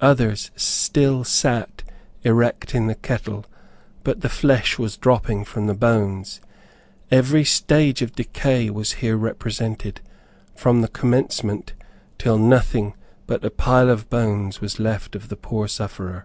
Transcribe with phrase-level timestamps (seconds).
[0.00, 1.82] Others still sat
[2.22, 3.44] erect in the kettle,
[4.02, 6.40] but the flesh was dropping from the bones.
[7.10, 10.00] Every stage of decay was here represented,
[10.56, 11.74] from the commencement,
[12.16, 12.94] till nothing
[13.26, 16.24] but a pile of bones was left of the poor sufferer.